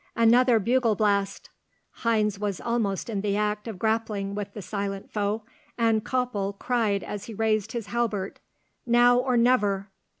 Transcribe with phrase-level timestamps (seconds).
[0.15, 1.51] Another bugle blast!
[2.01, 5.43] Heinz was almost in the act of grappling with the silent foe,
[5.77, 8.39] and Koppel cried as he raised his halbert,
[8.87, 9.91] "Now or never!"